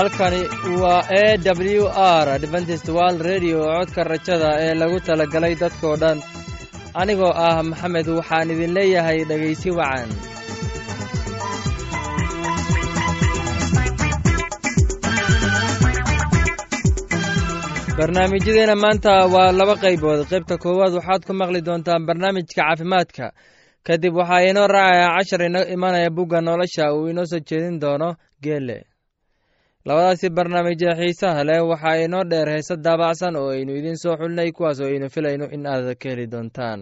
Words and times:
halkani 0.00 0.40
waa 0.82 1.02
e 1.22 1.38
w 1.78 1.86
r 2.22 2.28
adventist 2.36 2.88
world 2.88 3.20
redio 3.30 3.58
codka 3.64 4.04
rajada 4.10 4.50
ee 4.64 4.74
lagu 4.80 4.98
talagalay 5.08 5.54
dadkoo 5.62 5.96
dhan. 6.02 6.18
Anigoo 7.00 7.32
ah 7.46 7.62
maxamed 7.70 8.06
waxaan 8.18 8.50
idin 8.54 8.72
leeyahay 8.76 9.18
dhegaysi 9.30 9.70
wacan. 9.78 10.08
Barnaamijyadeena 17.98 18.76
maanta 18.82 19.12
waa 19.34 19.52
laba 19.52 19.74
qaybood. 19.82 20.20
Qaybta 20.30 20.56
koowaad 20.62 20.92
waxaad 20.98 21.22
ku 21.26 21.32
maqli 21.40 21.60
doontaan 21.66 22.06
barnaamijka 22.08 22.54
caafimaadka. 22.62 23.26
Kadib 23.86 24.14
waxaa 24.20 24.48
inoo 24.50 24.66
raacaya 24.66 25.08
cashar 25.16 25.42
ino 25.48 25.60
imanaya 25.74 26.10
bugga 26.16 26.40
nolosha. 26.40 26.84
Uu 26.96 27.08
inoo 27.12 27.26
soo 27.30 27.40
jeedin 27.48 27.80
doono 27.80 28.08
geele 28.42 28.89
labadaasi 29.88 30.28
barnaamij 30.36 30.76
ee 30.88 30.94
xiisaha 31.00 31.44
leh 31.48 31.60
waxaa 31.70 31.96
inoo 32.04 32.24
dheer 32.30 32.48
heese 32.54 32.76
daabacsan 32.84 33.36
oo 33.36 33.48
aynu 33.56 33.72
idiin 33.78 33.96
soo 34.02 34.16
xulinay 34.20 34.50
kuwaas 34.52 34.80
oo 34.80 34.86
aynu 34.92 35.08
filayno 35.14 35.46
in 35.56 35.66
aad 35.66 35.94
ka 36.02 36.08
heli 36.10 36.26
doontaan. 36.32 36.80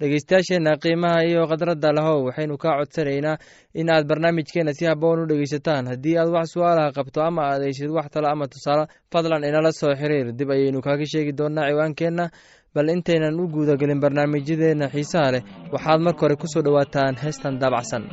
Dhegeystayaasheenna 0.00 0.76
qiimaha 0.82 1.24
iyo 1.28 1.46
khadradda 1.50 1.92
lahow 1.92 2.18
waxaynu 2.26 2.56
kaa 2.62 2.78
codsanaynaa 2.78 3.36
in 3.74 3.90
aad 3.90 4.06
barnaamijkeenna 4.08 4.72
si 4.78 4.84
haboon 4.86 5.18
u 5.22 5.26
dhegeysataan 5.30 5.86
haddii 5.90 6.16
aad 6.18 6.28
wax 6.36 6.46
su'aalaha 6.54 6.92
qabto 6.96 7.20
ama 7.22 7.42
aad 7.50 7.62
heysid 7.66 7.90
wax 7.90 8.06
talo 8.14 8.28
ama 8.28 8.46
tusaale 8.48 8.86
fadlan 9.12 9.44
inala 9.44 9.72
soo 9.72 9.94
xiriir. 10.00 10.32
Dib 10.38 10.50
ayaynu 10.50 10.80
kaaga 10.86 11.04
sheegi 11.12 11.32
doonaa 11.38 11.68
ciwaankeenna 11.70 12.30
bal 12.74 12.88
intaynan 12.94 13.40
u 13.40 13.48
guudagelin 13.48 14.00
barnaamijyadeenna 14.00 14.86
xiisaha 14.94 15.32
leh. 15.34 15.42
Waxaad 15.72 16.00
marka 16.00 16.20
hore 16.20 16.36
ku 16.36 16.46
soo 16.52 16.62
dhowaataan 16.62 17.16
heestan 17.22 17.58
daabacsan 17.60 18.04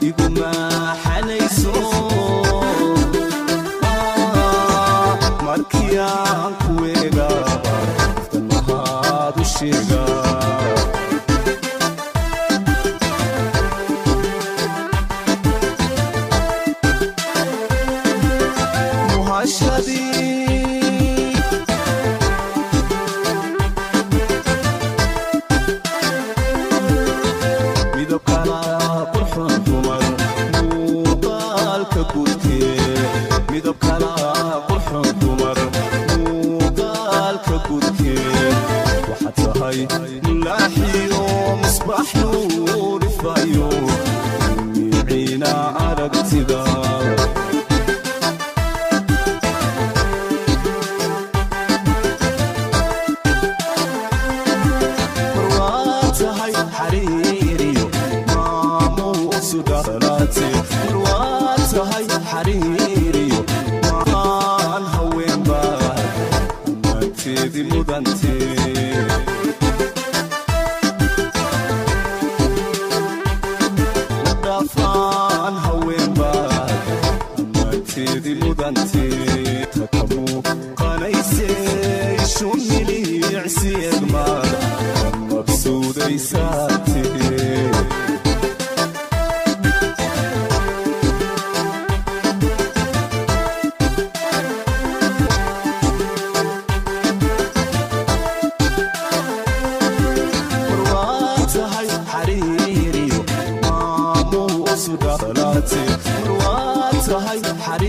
iguma. 0.00 0.57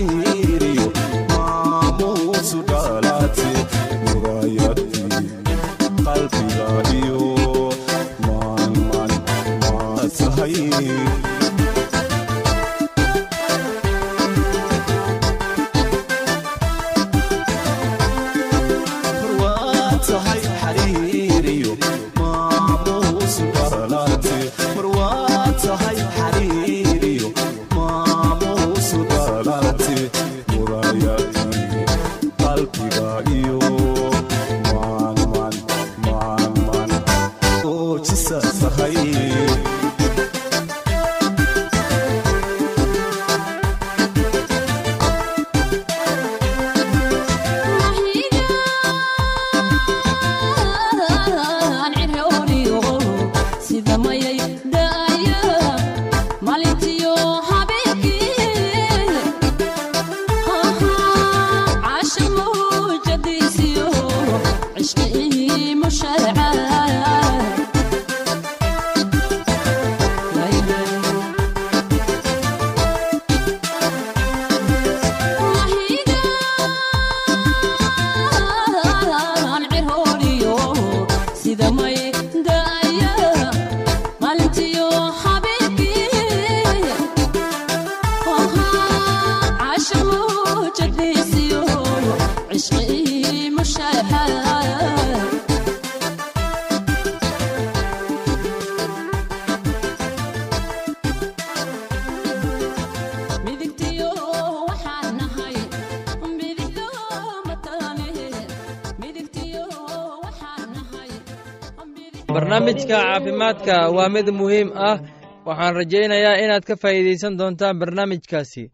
Mama 0.02 0.79
đã 54.64 55.09
barnaamijka 112.34 112.86
caafimaadka 112.88 113.74
waa 113.96 114.08
mid 114.08 114.28
muhiim 114.40 114.70
ah. 114.74 114.98
Waxaan 115.46 115.74
rajaynayaa 115.74 116.36
inaad 116.44 116.64
ka 116.68 116.74
faa'iidaysan 116.82 117.38
doontaan 117.38 117.78
barnaamijkaasi. 117.80 118.64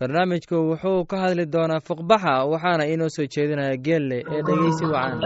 Barnaamijku 0.00 0.54
wuxuu 0.70 1.04
ka 1.10 1.16
hadli 1.22 1.46
doonaa 1.52 1.80
fuqbaxa 1.88 2.34
waxaana 2.52 2.84
inoo 2.94 3.08
soo 3.16 3.26
jeedinaya 3.34 3.76
geelle 3.86 4.18
ee 4.34 4.42
dhegeysi 4.46 4.84
wacan 4.92 5.20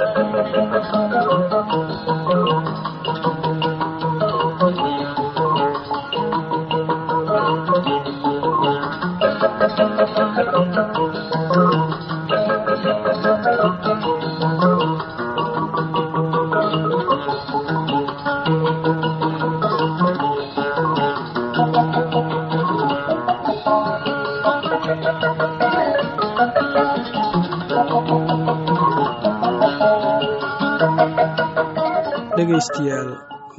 dhegaystayaal 32.61 33.11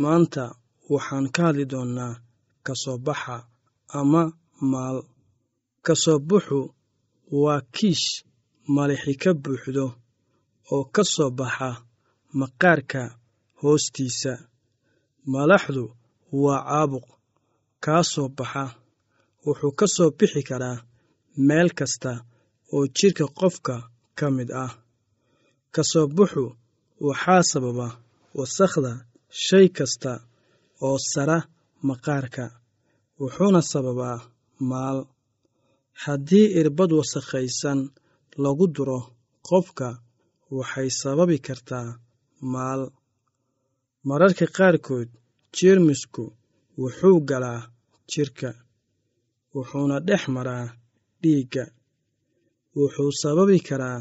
maanta 0.03 0.43
waxaan 0.93 1.25
ka 1.35 1.41
hadli 1.47 1.65
doonnaa 1.71 2.13
ka 2.65 2.73
soo 2.81 2.97
baxa 3.05 3.35
ama 3.99 4.23
maal 4.71 4.97
ka 5.85 5.93
soo 6.03 6.19
buxu 6.29 6.59
waa 7.43 7.61
kiish 7.75 8.05
malixi 8.75 9.13
ka 9.23 9.31
buuxdo 9.43 9.85
oo 10.73 10.83
ka 10.95 11.03
soo 11.13 11.31
baxa 11.39 11.69
maqaarka 12.39 13.01
hoostiisa. 13.59 14.33
Malaxdu 15.33 15.83
waa 16.43 16.61
caabuq 16.69 17.05
kaa 17.83 18.03
soo 18.11 18.27
baxa 18.37 18.63
wuxuu 19.45 19.73
ka 19.79 19.85
soo 19.95 20.09
bixi 20.17 20.41
karaa 20.49 20.77
meel 21.47 21.69
kasta 21.77 22.11
oo 22.73 22.83
jidhka 22.97 23.25
qofka 23.39 23.75
ka 24.17 24.25
mid 24.35 24.49
ah. 24.63 24.71
Ka 25.73 25.81
soo 25.91 26.05
buxu 26.15 26.43
waxaa 27.07 27.43
sababa 27.51 27.87
wasakhda 28.37 28.91
shay 29.45 29.67
kasta 29.77 30.11
oo 30.87 30.97
sara 31.11 31.37
maqaarka 31.87 32.45
wuxuuna 33.19 33.61
sababaa 33.71 34.17
maal. 34.71 34.99
Haddii 36.03 36.47
irbad 36.59 36.91
wasakhaysan 36.99 37.79
lagu 38.43 38.65
duro 38.75 38.99
qofka 39.47 39.87
waxay 40.57 40.89
sababi 41.01 41.37
kartaa 41.47 41.87
maal. 42.53 42.81
Mararka 44.07 44.45
qaarkood 44.57 45.09
jeermisku 45.55 46.23
wuxuu 46.81 47.17
galaa 47.29 47.61
jidhka 48.11 48.49
wuxuuna 49.55 49.95
dhex 50.07 50.23
maraa 50.35 50.65
dhiigga. 51.21 51.63
Wuxuu 52.77 53.11
sababi 53.21 53.57
karaa 53.67 53.99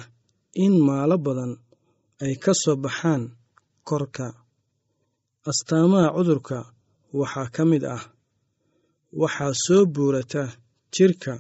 in 0.65 0.75
maalo 0.87 1.17
badan 1.27 1.53
ay 2.25 2.35
ka 2.45 2.53
soo 2.63 2.77
baxaan 2.85 3.23
korka. 3.89 4.27
Astaamaha 5.51 6.09
cudurka 6.17 6.59
waxaa 7.19 7.49
ka 7.55 7.63
mid 7.71 7.85
ah 7.97 8.03
waxaa 9.21 9.53
soo 9.65 9.83
buurata 9.95 10.43
jidhka 10.95 11.33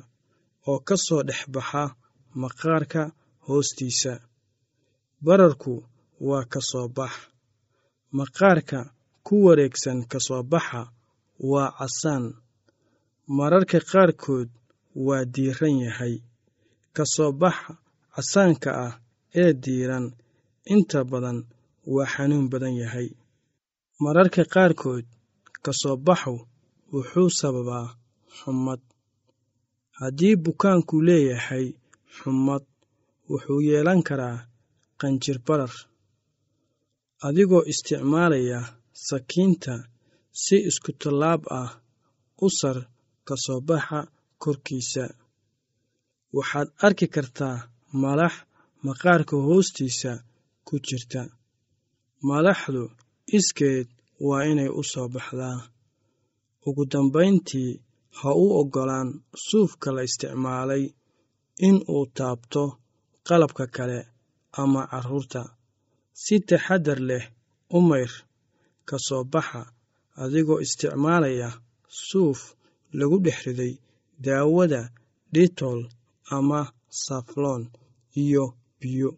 oo 0.70 0.78
ka 0.88 0.96
soo 1.06 1.22
dhex 1.28 1.40
baxa 1.54 1.82
maqaarka 2.42 3.02
hoostiisa. 3.46 4.12
Bararku 5.25 5.75
waa 6.28 6.44
ka 6.52 6.60
soo 6.70 6.88
bax. 6.96 7.12
Maqaarka 8.19 8.78
ku 9.26 9.34
wareegsan 9.46 9.98
ka 10.10 10.19
soo 10.26 10.42
baxa 10.52 10.82
waa 11.50 11.70
casaan. 11.78 12.25
Mararka 13.37 13.78
qaarkood 13.90 14.48
waa 15.06 15.25
diiran 15.34 15.76
yahay. 15.87 16.14
Ka 16.96 17.04
soo 17.14 17.32
baxa 17.42 17.72
casaanka 18.14 18.70
ah 18.87 18.92
ee 19.42 19.52
diiran 19.62 20.06
inta 20.75 21.00
badan 21.10 21.38
waa 21.94 22.10
xanuun 22.12 22.46
badan 22.52 22.75
yahay. 22.82 23.08
Mararka 24.02 24.42
qaarkood 24.54 25.06
ka 25.64 25.72
soo 25.81 25.96
baxu 26.06 26.34
wuxuu 26.92 27.31
sababaa 27.40 27.87
xumad 28.38 28.81
haddii 29.98 30.34
bukaanku 30.44 30.94
leeyahay 31.08 31.66
xumad 32.16 32.64
wuxuu 33.31 33.60
yeelan 33.69 34.00
karaa 34.08 34.37
qanjir 35.00 35.38
barar. 35.46 35.75
Adigoo 37.26 37.62
isticmaalaya 37.72 38.58
sakiinta 39.08 39.75
si 40.42 40.56
isku 40.69 40.90
tallaab 41.00 41.42
ah 41.60 41.70
u 42.46 42.48
sar 42.58 42.78
ka 43.26 43.34
soo 43.44 43.60
baxa 43.69 43.98
korkiisa. 44.42 45.04
Waxaad 46.37 46.69
arki 46.87 47.06
kartaa 47.14 47.56
malax 48.02 48.34
maqaarka 48.87 49.34
hoostiisa 49.46 50.12
ku 50.66 50.75
jirta 50.87 51.22
malaxdu 52.28 52.82
iskeed 53.38 53.88
waa 54.26 54.43
inay 54.50 54.70
u 54.81 54.82
soo 54.93 55.08
baxdaa. 55.14 55.58
Ugu 56.67 56.82
dambayntii 56.93 57.70
ha 58.19 58.28
u 58.44 58.46
oggolaan 58.61 59.08
suufka 59.46 59.88
la 59.96 60.02
isticmaalay 60.08 60.84
in 61.69 61.76
uu 61.94 62.05
taabto 62.17 62.62
qalabka 63.26 63.64
kale 63.76 63.99
ama 64.62 64.82
carruurta 64.90 65.43
si 66.22 66.34
taxaddar 66.49 67.00
leh 67.11 67.25
u 67.76 67.78
mayr 67.88 68.12
ka 68.88 68.96
soo 69.06 69.23
baxa 69.32 69.62
adigoo 70.23 70.62
isticmaalaya 70.66 71.49
suuf 72.09 72.40
lagu 72.99 73.16
dhex 73.25 73.38
riday 73.47 73.73
daawada 74.25 74.83
dhitol 75.35 75.80
ama 76.37 76.61
safloon 77.04 77.62
iyo 78.23 78.45
biyo 78.80 79.11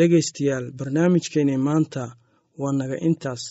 dhegaystayaal 0.00 0.66
barnaamijkeenni 0.78 1.56
maanta 1.68 2.02
waa 2.60 2.72
naga 2.80 2.96
intaas. 3.08 3.42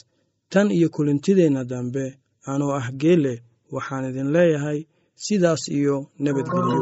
Tan 0.51 0.68
iyo 0.77 0.88
kulintideenna 0.96 1.63
dambe 1.72 2.06
anoo 2.51 2.72
ah 2.79 2.88
geelle 3.01 3.34
waxaan 3.75 4.06
idin 4.10 4.29
leeyahay 4.36 4.79
sidaas 5.25 5.63
iyo 5.77 5.96
nabadgelyo 6.24 6.82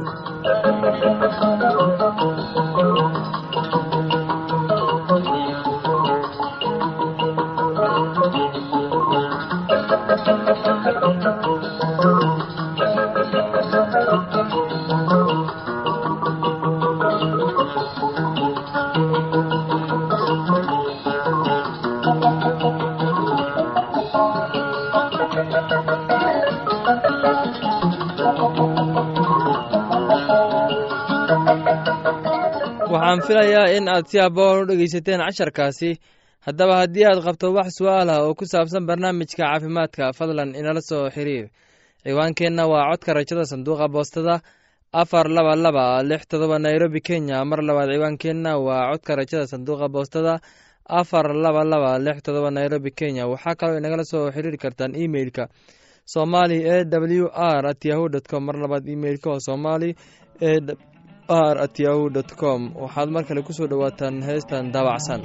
filayaa 33.27 33.67
in 33.77 33.87
aad 33.93 34.05
si 34.11 34.17
aboon 34.19 34.59
u 34.61 34.65
dhegaysateen 34.69 35.19
casharkaasi. 35.27 35.91
Haddaba 36.45 36.75
haddii 36.81 37.05
aad 37.09 37.19
qabto 37.27 37.47
wax 37.57 37.69
su'aal 37.77 38.09
ah 38.09 38.21
oo 38.25 38.33
ku 38.39 38.45
saabsan 38.45 38.85
barnaamijka 38.89 39.37
caafimaadka 39.43 40.13
fadlan 40.17 40.55
inala 40.59 40.81
soo 40.89 41.09
xiriir. 41.15 41.45
Ciwaankeenna 42.03 42.63
waa 42.71 42.89
codka 42.91 43.13
rajada 43.17 43.43
sanduuqa 43.51 43.87
boostada 43.93 44.35
afar 45.01 45.25
laba 45.29 45.55
laba 45.55 46.03
lix 46.09 46.21
todoba 46.31 46.57
nairobi 46.59 47.01
kenya. 47.07 47.43
Mar 47.49 47.59
labaad 47.67 47.89
ciwaankeenna 47.95 48.51
waa 48.67 48.91
codka 48.91 49.11
rajada 49.19 49.45
sanduuqa 49.51 49.87
boostada 49.95 50.33
afar 50.99 51.27
laba 51.43 51.63
laba 51.71 51.91
lix 52.05 52.17
todoba 52.25 52.49
nairobi 52.51 52.91
kenya. 52.99 53.23
Waxaa 53.31 53.55
kaloo 53.59 53.77
inagala 53.81 54.03
soo 54.11 54.31
xiriiri 54.35 54.57
kartaan 54.63 54.95
emeilka 55.03 55.43
somali 56.13 56.57
e 56.63 56.77
w 57.21 57.27
r 57.35 57.65
at 57.71 57.81
yahu 57.85 58.05
dt 58.13 58.31
mar 58.45 58.55
labaad 58.63 58.85
emeilka 58.95 59.27
oo 59.33 59.39
somali 59.47 59.89
e 60.39 60.51
r 61.29 61.57
at 61.59 61.75
yahu 61.79 62.09
com. 62.39 62.71
Waxaad 62.75 63.09
mar 63.09 63.23
kale 63.27 63.41
ku 63.43 63.53
soo 63.53 63.67
dhowaataan 63.67 64.23
heestan 64.23 64.71
daabacsan 64.71 65.21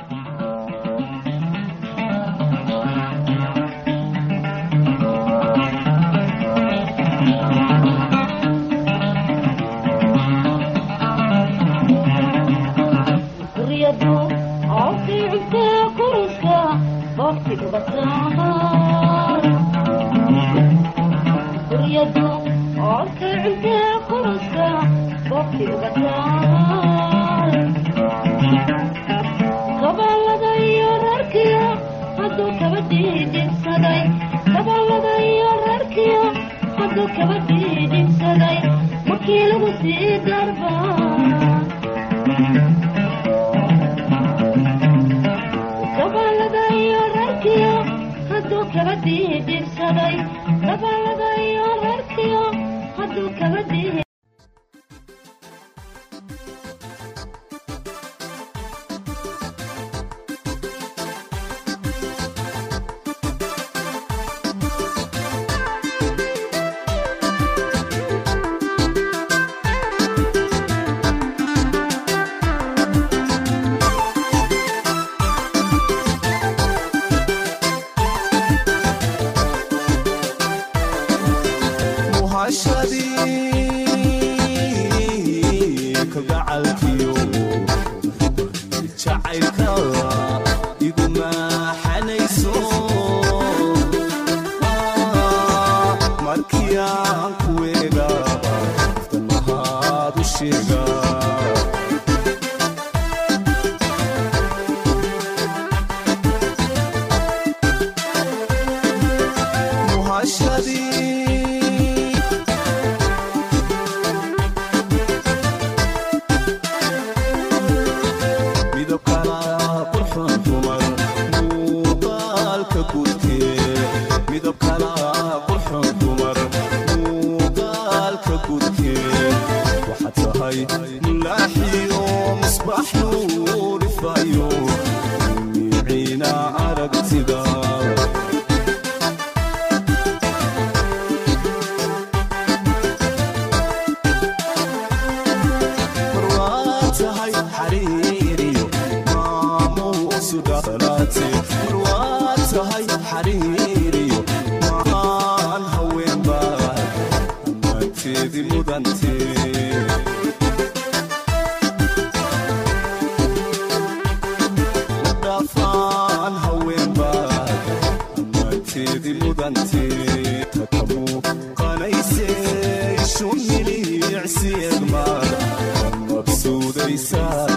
side. 177.13 177.52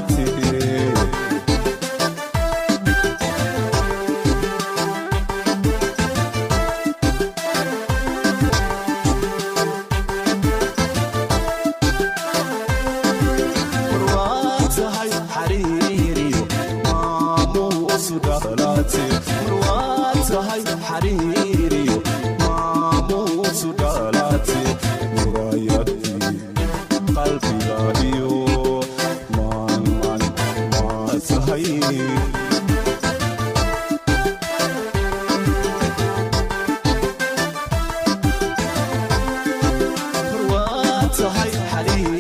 María. 41.86 42.15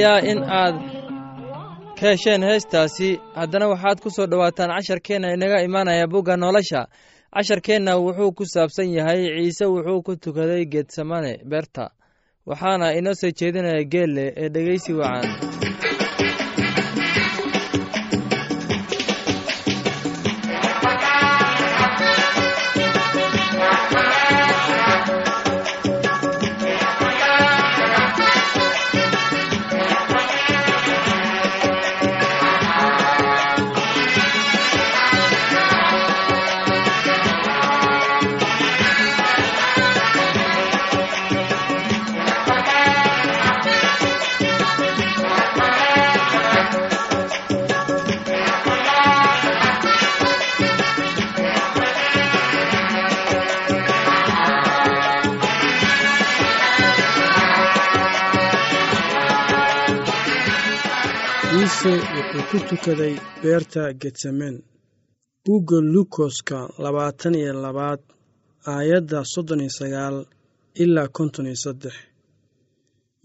rajaynayaa 0.00 0.20
in 0.30 0.42
aad 0.42 0.74
ka 2.00 2.06
hesheen 2.10 2.42
heestaasi. 2.42 3.20
Haddana 3.34 3.68
waxaad 3.68 4.00
ku 4.00 4.10
soo 4.10 4.26
dhowaataan 4.26 4.70
casharkeenna 4.70 5.32
inaga 5.34 5.62
imaanaya 5.62 6.06
bugga 6.06 6.36
nolosha. 6.36 6.86
Casharkeenna 7.34 7.96
wuxuu 7.96 8.32
ku 8.32 8.44
saabsan 8.46 8.88
yahay 8.94 9.28
ciise 9.36 9.64
wuxuu 9.66 10.02
ku 10.02 10.16
tukaday 10.16 10.64
getsemane 10.64 11.38
beerta. 11.50 11.90
Waxaana 12.46 12.92
inoo 12.98 13.14
soo 13.14 13.30
jeedinaya 13.30 13.84
geelle 13.84 14.32
ee 14.36 14.48
dhegeysi 14.48 14.92
wacan. 14.92 15.49
Tukaday 62.82 63.14
beerta 63.42 63.92
getsemen 64.02 64.56
bugga 65.44 65.78
lukoska 65.94 66.58
labaatan 66.84 67.34
iyo 67.34 67.52
labaad 67.64 68.00
aayadda 68.72 69.18
soddon 69.32 69.60
iyo 69.64 69.70
sagaal 69.78 70.16
ilaa 70.82 71.08
konton 71.16 71.46
iyo 71.46 71.56
saddex. 71.64 71.94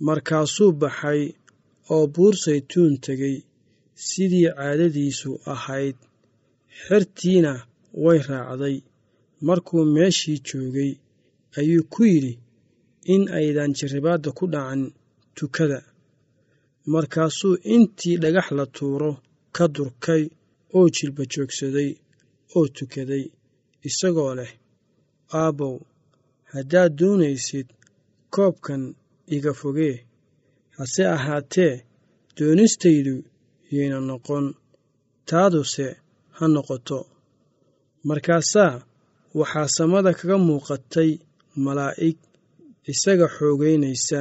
Markaasuu 0.08 0.72
baxay 0.82 1.22
oo 1.94 2.06
buur 2.16 2.34
saytuun 2.44 2.94
tegey 3.06 3.36
sidii 4.08 4.48
caadadiisu 4.58 5.32
ahayd. 5.54 5.98
Xertiina 6.86 7.54
way 8.04 8.20
raacday. 8.30 8.78
Markuu 9.48 9.82
meeshii 9.96 10.38
joogay 10.48 10.92
ayuu 11.60 11.84
ku 11.94 12.02
yidhi 12.12 12.34
in 13.14 13.24
aydan 13.38 13.72
jarribaadda 13.78 14.30
ku 14.38 14.46
dhacan 14.54 14.82
tukada. 15.38 15.80
Markaasuu 16.94 17.56
intii 17.76 18.18
dhagax 18.24 18.48
la 18.58 18.66
tuuro 18.66 19.12
ka 19.56 19.66
durkay 19.76 20.24
oo 20.78 20.88
jilba 20.96 21.24
joogsaday 21.34 21.90
oo 22.58 22.66
tukaday 22.76 23.24
isagoo 23.88 24.34
leh 24.40 24.52
aabbow 25.40 25.76
haddaad 26.54 26.92
doonaysid 27.00 27.68
koobkan 28.34 28.84
iga 29.36 29.54
fogee 29.62 29.96
hase 30.78 31.04
ahaatee 31.16 31.74
doonistaydu 32.38 33.16
yayna 33.76 34.00
noqon 34.10 34.46
taaduse 35.30 35.88
ha 36.38 36.46
noqoto. 36.56 37.00
Markaasaa 38.08 38.74
waxaa 39.40 39.68
samada 39.78 40.12
kaga 40.20 40.38
muuqatay 40.48 41.12
malaa'ig 41.66 42.18
isaga 42.92 43.28
xoogaynaysa 43.36 44.20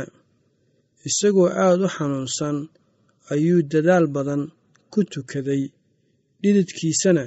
isagoo 1.09 1.49
aad 1.65 1.81
u 1.87 1.89
xanuunsan 1.97 2.57
ayuu 3.33 3.61
dadaal 3.73 4.07
badan 4.15 4.43
ku 4.95 5.01
tukaday 5.13 5.63
dhididkiisana 6.43 7.25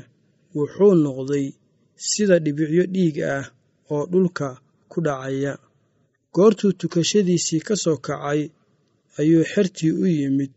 wuxuu 0.56 0.94
noqday 1.04 1.46
sida 2.10 2.36
dhibicyo 2.44 2.84
dhiig 2.94 3.18
ah 3.36 3.46
oo 3.94 4.04
dhulka 4.12 4.48
ku 4.92 4.98
dhacaya. 5.06 5.54
Goortuu 6.34 6.72
tukashadiisii 6.80 7.62
ka 7.68 7.76
soo 7.84 7.98
kacay 8.06 8.42
ayuu 9.20 9.44
xertii 9.52 9.92
u 10.04 10.06
yimid 10.18 10.52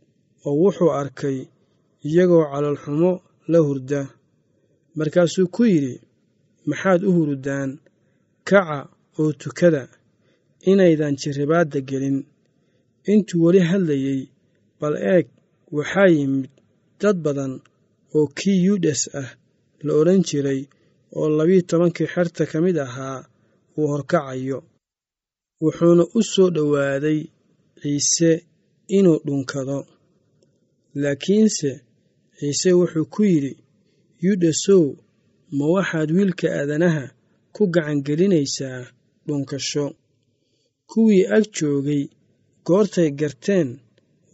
oo 0.46 0.54
wuxuu 0.62 0.92
arkay 1.00 1.38
iyagoo 2.08 2.44
calolxumo 2.52 3.12
la 3.52 3.58
hurda. 3.66 4.00
Markaasuu 4.96 5.48
ku 5.54 5.62
yidhi 5.72 5.94
maxaad 6.68 7.00
u 7.08 7.10
hurdaan 7.16 7.70
kaca 8.48 8.78
oo 9.20 9.32
tukada 9.40 9.82
inaydan 10.70 11.14
jarribaadda 11.20 11.78
gelin. 11.88 12.18
Intuu 13.12 13.42
weli 13.44 13.60
hadlayey 13.70 14.20
bal 14.80 14.94
eeg 15.14 15.26
waxaa 15.76 16.08
yimid 16.16 16.50
dad 17.00 17.16
badan 17.24 17.52
oo 18.16 18.26
kii 18.38 18.58
yuudas 18.66 19.02
ah 19.20 19.30
la 19.84 19.92
odhan 20.00 20.22
jiray 20.28 20.60
oo 21.18 21.28
labiyo 21.38 21.62
tobankii 21.70 22.08
xerta 22.14 22.42
ka 22.50 22.56
mid 22.64 22.76
ahaa 22.86 23.18
uu 23.78 23.86
horkacayo 23.92 24.58
wuxuuna 25.62 26.04
u 26.18 26.20
soo 26.32 26.48
dhowaaday 26.56 27.20
ciise 27.80 28.30
inuu 28.96 29.18
dhunkado. 29.26 29.78
Laakiinse 31.02 31.70
ciise 32.38 32.70
wuxuu 32.78 33.06
ku 33.14 33.20
yidhi 33.30 33.52
yuudasow 34.24 34.84
ma 35.56 35.64
waxaad 35.74 36.08
wiilka 36.16 36.46
aadanaha 36.58 37.04
ku 37.54 37.62
gacangelinaysaa 37.74 38.80
dhunkasho? 39.26 39.86
Kuwii 40.90 41.24
ag 41.36 41.44
joogay 41.56 42.02
goortay 42.66 43.10
garteen 43.20 43.68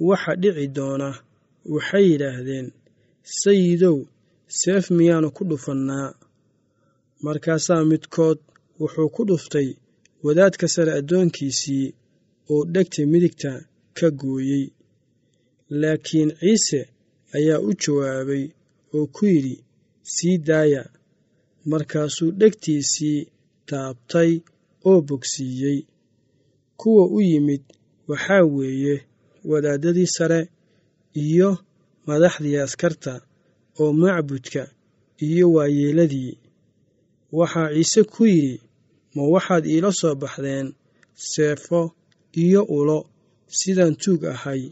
waxa 0.09 0.33
dhici 0.43 0.67
doona 0.77 1.09
waxay 1.75 2.05
yidhaahdeen 2.11 2.67
sayidow 3.41 3.99
seef 4.61 4.85
miyaannu 4.97 5.31
ku 5.37 5.43
dhufannaa. 5.51 6.09
Markaasaa 7.25 7.83
midkood 7.91 8.39
wuxuu 8.81 9.09
ku 9.15 9.23
dhuftay 9.29 9.69
wadaadka 10.25 10.67
sare 10.75 10.93
addoonkiisii 11.01 11.87
oo 12.53 12.63
dhegta 12.75 13.03
midigta 13.13 13.51
ka 13.99 14.07
gooyey. 14.21 14.65
Laakiin 15.81 16.31
ciise 16.41 16.81
ayaa 17.37 17.61
u 17.69 17.71
jawaabay 17.83 18.45
oo 18.97 19.07
ku 19.15 19.23
yidhi 19.33 19.55
sii 20.15 20.37
daaya. 20.49 20.83
Markaasuu 21.71 22.31
dhegtiisii 22.41 23.19
taabtay 23.69 24.33
oo 24.89 25.01
bogsiiyey. 25.09 25.79
Kuwa 26.81 27.05
u 27.17 27.21
yimid 27.29 27.63
waxaa 28.09 28.45
weeye 28.55 28.95
wadaaddadii 29.51 30.07
sare 30.17 30.41
iyo 31.25 31.49
madaxdii 32.07 32.59
askarta 32.65 33.13
oo 33.81 33.91
macbudka 34.03 34.63
iyo 35.29 35.47
waayeeladii. 35.57 36.33
Waxaa 37.39 37.69
ciise 37.75 38.01
ku 38.13 38.23
yidhi 38.33 38.61
ma 39.15 39.23
waxaad 39.35 39.65
iila 39.73 39.91
soo 40.01 40.15
baxdeen 40.23 40.67
seefo 41.33 41.81
iyo 42.45 42.61
ulo 42.79 42.99
sidaan 43.59 43.95
tuug 44.03 44.23
ahay. 44.35 44.63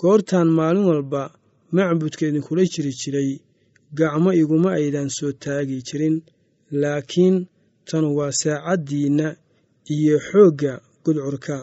Goortaan 0.00 0.48
maalin 0.58 0.86
walba 0.90 1.22
macbudka 1.76 2.22
idinkula 2.28 2.62
jiri 2.72 2.92
jiray 3.00 3.30
gacmo 3.98 4.30
iguma 4.42 4.70
aydan 4.78 5.08
soo 5.16 5.32
taagi 5.42 5.78
jirin. 5.88 6.16
Laakiin 6.80 7.36
tan 7.88 8.04
waa 8.16 8.32
saacaddiinna 8.40 9.28
iyo 9.94 10.16
xoogga 10.28 10.72
gudcurka. 11.04 11.56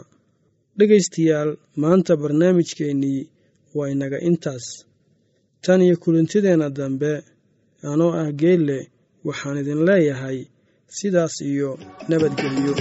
Dhegaystayaal 0.78 1.50
maanta 1.80 2.12
barnaamijkeennii 2.22 3.20
waa 3.74 3.88
inaga 3.94 4.18
intaas. 4.28 4.66
Tan 5.64 5.80
iyo 5.82 5.96
kulantideenna 6.02 6.70
dambe 6.70 7.12
anoo 7.90 8.12
ah 8.22 8.30
geelle 8.40 8.78
waxaan 9.24 9.58
idin 9.62 9.80
leeyahay 9.88 10.38
sidaas 10.96 11.34
iyo 11.50 11.70
nabadgelyo 12.08 12.74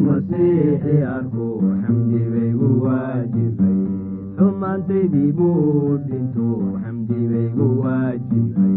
masiixi 0.00 0.96
arku 1.16 1.46
xamdibaygu 1.84 2.68
waajibay 2.84 3.78
xumaantaydii 4.38 5.32
buu 5.38 5.98
dhinto 6.08 6.46
xamdibaygu 6.84 7.66
waajibay 7.84 8.74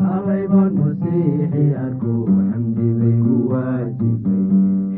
xalaybaan 0.00 0.72
masiixi 0.80 1.64
arku 1.84 2.14
xamdibaygu 2.50 3.36
waajibay 3.52 4.42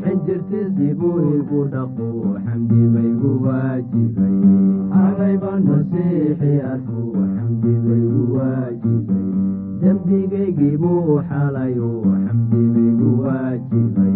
xinjirtiisii 0.03 0.93
buu 0.99 1.19
igu 1.39 1.61
dhaqo 1.73 2.09
xamdibaygu 2.45 3.31
waajibay 3.45 4.35
xalaybaan 4.95 5.63
masiixi 5.71 6.51
arku 6.73 7.01
xamdibaygu 7.35 8.23
waajibay 8.35 9.25
dembigaygii 9.81 10.75
buu 10.81 11.19
xalayo 11.29 11.91
xamdibaygu 12.25 13.09
waajibay 13.25 14.15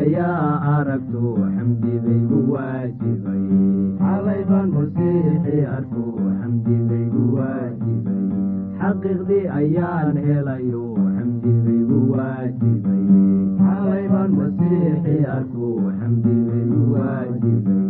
ayaa 0.00 0.50
aragto 0.76 1.22
xamdigaygu 1.56 2.38
waajibay 2.52 3.44
xalaybaan 4.02 4.68
musiixi 4.76 5.56
arko 5.76 6.04
xamdigaygu 6.40 7.22
waajibay 7.36 8.24
xaqiiqdii 8.80 9.44
ayaan 9.60 10.16
helayo 10.26 10.84
xamdigaygu 11.16 11.98
waajibay 12.12 13.04
xalaybaan 13.64 14.30
musiixi 14.38 15.16
arko 15.36 15.68
xamdigaygu 16.00 16.80
waajibay 16.94 17.84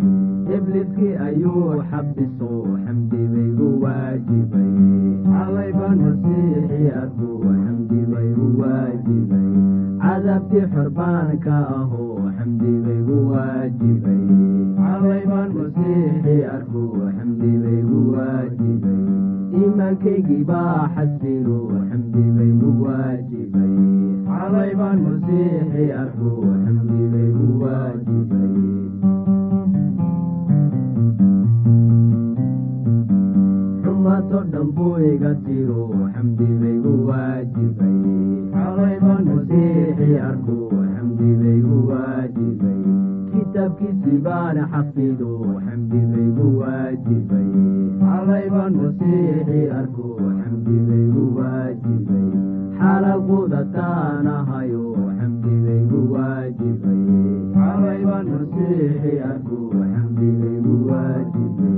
ibliskii 0.57 1.15
ayuu 1.29 1.67
xabiso 1.91 2.53
xamdigaygu 2.87 3.69
waajibay 3.85 4.73
xalaybaan 5.35 5.99
musiixi 6.07 6.81
arko 7.03 7.31
xamdigaygu 7.65 8.47
waajibay 8.63 9.49
cadaabtii 10.03 10.65
xorbaanka 10.75 11.57
aho 11.79 12.05
xamdi 12.37 12.73
baygu 12.85 13.17
waajibay 13.33 14.23
xalay 14.85 15.23
baan 15.31 15.51
masiixi 15.59 16.37
arku 16.55 16.83
xamdi 17.17 17.51
baygu 17.65 17.99
waajibay 18.15 19.03
iimaankaygii 19.61 20.45
baa 20.51 20.81
xasilo 20.97 21.59
xamdi 21.91 22.25
baygu 22.39 22.71
waajibay 22.85 23.75
xalay 24.31 24.71
baan 24.81 24.99
masiixi 25.07 25.85
arku 26.03 26.31
xamdi 26.65 27.01
baygu 27.15 27.47
waajibay 27.63 28.55
xumato 34.21 34.45
dhan 34.53 34.67
buu 34.75 34.99
iga 35.01 35.33
tiro 35.45 35.89
xamdi 36.13 36.45
baygu 36.61 36.93
waajibay 37.09 37.97
xalay 38.53 38.97
baan 39.01 39.25
masiixi 39.29 40.09
arku 40.29 40.57
xamdi 40.95 41.29
baygu 41.41 41.77
waajibay. 41.89 42.81
Kitaabkiisii 43.33 44.19
baan 44.27 44.59
xafido 44.73 45.31
xamdi 45.65 46.01
baygu 46.13 46.47
waajibay. 46.61 47.49
Xalay 48.01 48.45
baan 48.53 48.73
masiixi 48.81 49.61
arku 49.79 50.07
xamdi 50.41 50.77
baygu 50.89 51.25
waajibay 51.37 52.29
xalaal 52.81 53.21
qudataanahayo 53.29 54.85
xamdi 55.19 55.55
baygu 55.65 56.01
waajibay 56.13 57.03
xalay 57.57 58.01
baan 58.09 58.27
masiixi 58.35 59.13
arku 59.31 59.59
xamdi 59.93 60.29
baygu 60.41 60.75
waajibay 60.91 61.77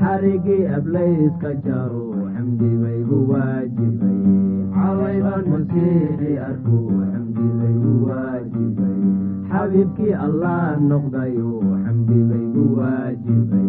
xarigii 0.00 0.62
ablayska 0.78 1.50
jaro 1.66 2.04
xamdi 2.34 2.70
baygu 2.82 3.18
waajibay 3.30 4.18
xalay 4.78 5.16
baan 5.26 5.44
masiixi 5.52 6.30
arku 6.48 6.78
xamdi 7.12 7.46
baygu 7.60 7.92
waajibay 8.08 8.98
xabiibkii 9.52 10.14
allah 10.26 10.60
noqdayo 10.90 11.52
xamdi 11.84 12.18
baygu 12.32 12.64
waajibay 12.80 13.68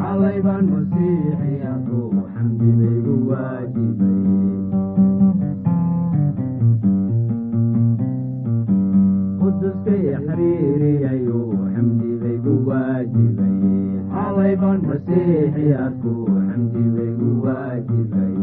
xalay 0.00 0.38
masiixi 15.60 15.74
arku 15.76 16.12
xamdi 16.48 16.82
baygu 16.96 17.28
waajibay 17.44 18.34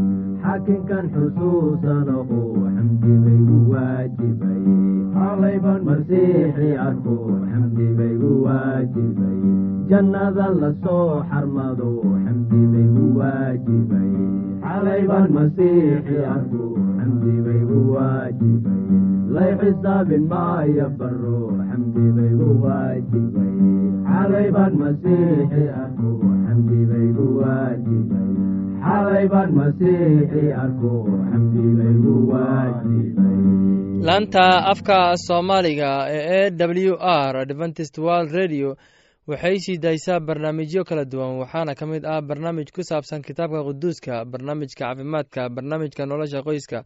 xakinkan 0.43 1.05
xusuusanaho 1.13 2.41
xamdi 2.75 3.13
baygu 3.25 3.57
waajibay 3.71 4.61
xalay 5.17 5.57
baan 5.63 5.81
masiixi 5.89 6.69
arku 6.87 7.15
xamdi 7.51 7.85
baygu 7.97 8.31
waajibay 8.45 9.39
jannada 9.89 10.47
la 10.61 10.71
soo 10.83 11.23
xarmado 11.29 11.89
xamdi 12.25 12.61
baygu 12.73 13.05
waajibay 13.19 14.11
xalay 14.65 15.01
baan 15.09 15.27
masiixi 15.37 16.17
arku 16.35 16.63
xamdi 16.99 17.33
baygu 17.45 17.79
waajibay 17.95 18.81
lay 19.35 19.51
xisaabin 19.61 20.23
maayo 20.31 20.87
baro 20.99 21.39
xamdi 21.69 22.05
baygu 22.17 22.49
waajibay 22.63 23.53
xalay 24.09 24.47
baan 24.55 24.73
masiixi 24.83 25.63
arku 25.83 26.09
laanta 34.07 34.45
afka 34.71 34.97
soomaaliga 35.27 35.89
ee 36.09 36.47
e 36.47 36.51
w 36.91 36.95
r 36.99 37.37
adventist 37.37 37.97
world 37.97 38.31
radio 38.31 38.75
waxay 39.27 39.57
sii 39.59 39.77
daysaa 39.77 40.19
barnaamijyo 40.19 40.83
kala 40.83 41.05
duwan 41.05 41.37
waxaana 41.41 41.75
ka 41.75 41.85
mid 41.85 42.05
ah 42.05 42.21
barnaamij 42.21 42.69
ku 42.75 42.81
saabsan 42.83 43.21
kitaabka 43.21 43.63
quduuska 43.67 44.25
barnaamijka 44.25 44.79
caafimaadka 44.85 45.49
barnaamijka 45.49 46.05
nolosha 46.05 46.41
qoyska 46.47 46.83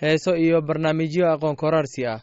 heeso 0.00 0.36
iyo 0.36 0.60
barnaamijyo 0.62 1.24
aqoon 1.32 1.56
koraarsi 1.56 2.06
ah. 2.06 2.20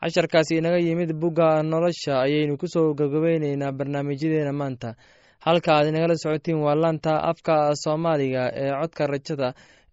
Casharkaasi 0.00 0.56
inaga 0.56 0.78
yimid 0.78 1.12
bugga 1.20 1.62
nolosha 1.62 2.20
ayaynu 2.20 2.56
ku 2.60 2.66
soo 2.68 2.94
gabgabayneynaa 2.94 3.72
barnaamijyadeena 3.72 4.52
maanta 4.52 4.94
halka 5.46 5.70
aad 5.76 5.86
inagala 5.90 6.16
socotiin 6.22 6.58
waa 6.66 6.74
laanta 6.82 7.12
afka 7.30 7.54
soomaaliga 7.82 8.42
ee 8.62 8.70
codka 8.80 9.04
rajada 9.12 9.48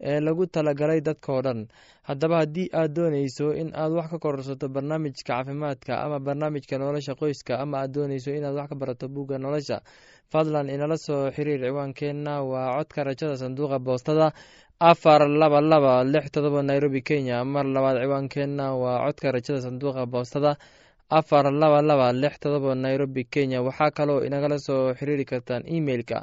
ee 0.10 0.20
lagu 0.26 0.44
talagalay 0.56 1.00
dadkao 1.08 1.40
dhan. 1.46 1.60
Haddaba 2.08 2.36
haddii 2.42 2.68
aad 2.80 2.92
dooneyso 2.96 3.48
in 3.62 3.70
aad 3.82 3.92
wax 3.98 4.08
ka 4.12 4.18
kororsato 4.24 4.66
barnaamijka 4.76 5.24
caafimaadka 5.30 5.94
ama 6.06 6.18
barnaamijka 6.28 6.76
nolosha 6.82 7.14
qoyska 7.22 7.54
ama 7.64 7.76
aad 7.82 7.92
dooneyso 7.96 8.30
inaad 8.38 8.56
wax 8.60 8.68
ka 8.72 8.76
barato 8.82 9.06
bugga 9.16 9.38
nolosha 9.46 9.78
fadlan 10.32 10.68
inala 10.76 10.98
soo 11.06 11.32
xiriir 11.36 11.62
ciwaankeenna. 11.68 12.34
Waa 12.52 12.68
codka 12.78 13.00
rajada 13.08 13.36
sanduuqa 13.42 13.78
boostada 13.88 14.28
afar 14.90 15.22
laba 15.42 15.60
laba 15.62 15.94
lix 16.14 16.26
todoba 16.36 16.60
nairobi 16.70 17.02
kenya. 17.08 17.38
Mar 17.54 17.66
labaad 17.76 17.98
ciwaankeenna 18.04 18.66
waa 18.84 18.98
codka 19.06 19.28
rajada 19.36 19.60
sanduuqa 19.66 20.04
boostada 20.14 20.52
afar 21.20 21.46
laba 21.62 21.80
laba 21.90 22.08
lix 22.22 22.34
todoba 22.44 22.76
nairobi 22.76 23.24
kenya. 23.34 23.62
Waxaa 23.68 23.92
kaloo 23.98 24.20
inagala 24.28 24.58
soo 24.68 24.94
xiriiri 24.98 25.26
kartaan 25.32 25.64
emeilka 25.76 26.20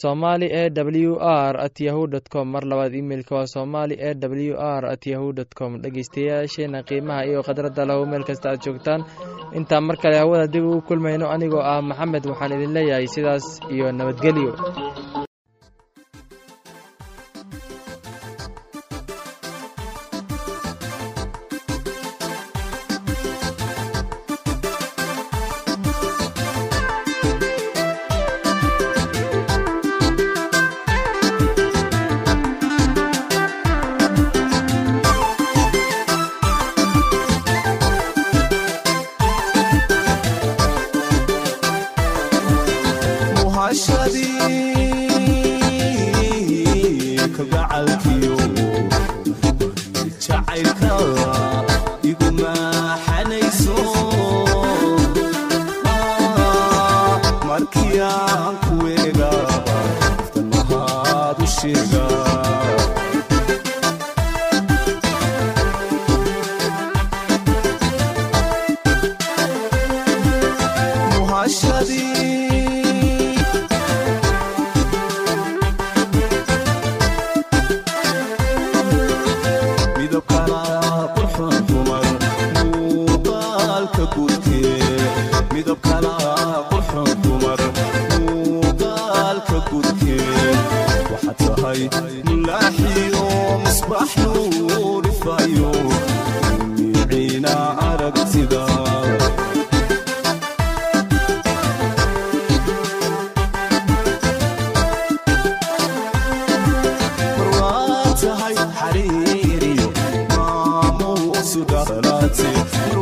somali 0.00 0.46
e 0.50 0.64
w 0.70 1.14
r 1.20 1.54
at 1.66 1.76
yahu 1.86 2.06
dt 2.12 2.26
com. 2.32 2.46
Mar 2.52 2.64
labaad 2.70 2.94
imeilka 2.94 3.32
waa 3.38 3.46
somali 3.46 3.94
e 3.94 4.10
w 4.14 4.54
r 4.58 4.82
at 4.92 5.02
yahu 5.12 5.28
dt 5.38 5.50
com. 5.58 5.72
Dhegeystayaasheena 5.82 6.82
qiimaha 6.88 7.26
iyo 7.28 7.42
khadradda 7.46 7.84
lahu 7.90 8.06
meel 8.10 8.24
kasta 8.28 8.50
aad 8.50 8.60
joogtaan. 8.64 9.00
Intaa 9.58 9.80
mar 9.80 9.96
kale 10.02 10.16
hawada 10.18 10.46
dib 10.52 10.64
ugu 10.64 10.80
kulmayno 10.88 11.26
anigoo 11.34 11.62
ah 11.72 11.80
maxamed 11.82 12.24
waxaan 12.30 12.52
idin 12.56 12.72
leeyahay 12.76 13.06
sidaas 13.14 13.46
iyo 13.74 13.92
nabadgelyo 13.92 14.52
jacaylka 50.28 50.94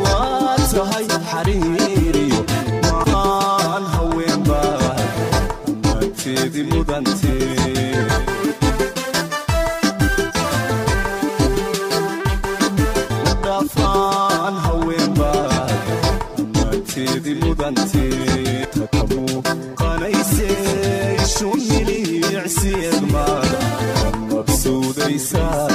waad 0.05 0.63
tahay 0.75 1.07
xariiriyo 1.31 2.41
waan 3.13 3.85
haweenba 3.95 4.61
naagteedi 5.85 6.63
mudantee 6.71 8.03
dhafaan 13.45 14.55
haweenba 14.65 15.33
naagteedi 16.55 17.33
mudantee 17.43 18.67
takamu 18.75 19.27
qanaysee 19.81 21.17
ishu 21.25 21.49
milicsi 21.69 22.73
egmaada 22.91 23.61
mabsuudaysaa 24.31 25.69